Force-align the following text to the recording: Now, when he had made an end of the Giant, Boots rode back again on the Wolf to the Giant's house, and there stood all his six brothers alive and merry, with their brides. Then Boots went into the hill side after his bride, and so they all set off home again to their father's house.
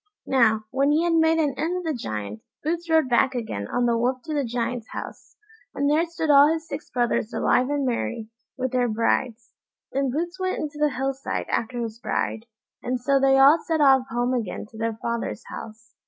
Now, 0.25 0.63
when 0.71 0.89
he 0.89 1.03
had 1.03 1.13
made 1.13 1.37
an 1.37 1.53
end 1.59 1.77
of 1.77 1.83
the 1.83 1.93
Giant, 1.93 2.41
Boots 2.63 2.89
rode 2.89 3.07
back 3.07 3.35
again 3.35 3.67
on 3.67 3.85
the 3.85 3.95
Wolf 3.95 4.23
to 4.23 4.33
the 4.33 4.43
Giant's 4.43 4.89
house, 4.89 5.35
and 5.75 5.87
there 5.87 6.07
stood 6.07 6.31
all 6.31 6.51
his 6.51 6.67
six 6.67 6.89
brothers 6.89 7.31
alive 7.35 7.69
and 7.69 7.85
merry, 7.85 8.31
with 8.57 8.71
their 8.71 8.89
brides. 8.89 9.51
Then 9.91 10.09
Boots 10.09 10.39
went 10.39 10.57
into 10.57 10.79
the 10.79 10.89
hill 10.89 11.13
side 11.13 11.45
after 11.49 11.79
his 11.83 11.99
bride, 11.99 12.47
and 12.81 12.99
so 12.99 13.19
they 13.19 13.37
all 13.37 13.59
set 13.63 13.79
off 13.79 14.07
home 14.09 14.33
again 14.33 14.65
to 14.71 14.77
their 14.79 14.97
father's 15.03 15.43
house. 15.49 15.93